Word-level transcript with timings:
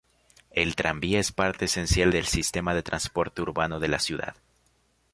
El 0.49 0.75
tranvía 0.75 1.19
es 1.19 1.31
parte 1.31 1.65
esencial 1.65 2.09
del 2.09 2.25
sistema 2.25 2.73
de 2.73 2.81
transporte 2.81 3.43
urbano 3.43 3.79
de 3.79 3.87
la 3.87 3.99
ciudad. 3.99 4.35